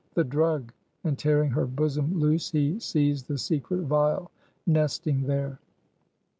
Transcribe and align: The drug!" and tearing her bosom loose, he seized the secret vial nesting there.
The 0.15 0.23
drug!" 0.23 0.73
and 1.03 1.15
tearing 1.15 1.51
her 1.51 1.67
bosom 1.67 2.17
loose, 2.19 2.49
he 2.49 2.79
seized 2.79 3.27
the 3.27 3.37
secret 3.37 3.81
vial 3.83 4.31
nesting 4.65 5.27
there. 5.27 5.59